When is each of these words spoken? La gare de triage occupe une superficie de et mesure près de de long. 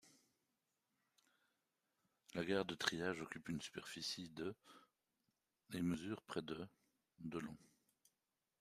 La 2.33 2.43
gare 2.43 2.65
de 2.65 2.73
triage 2.73 3.21
occupe 3.21 3.49
une 3.49 3.61
superficie 3.61 4.29
de 4.29 4.55
et 5.75 5.81
mesure 5.83 6.23
près 6.23 6.41
de 6.41 6.67
de 7.19 7.37
long. 7.37 7.57